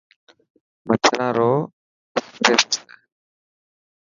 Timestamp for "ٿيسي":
2.71-2.79